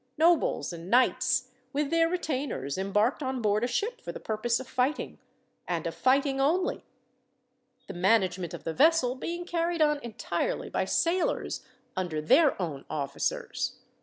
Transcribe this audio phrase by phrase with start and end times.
[0.17, 4.67] Nobles and knights, with their retainers, embarked on board a ship for the purpose of
[4.67, 5.19] fighting,
[5.67, 6.83] and of fighting only,
[7.85, 11.63] the management of the vessel being carried on entirely by sailors
[11.95, 13.77] under their own officers.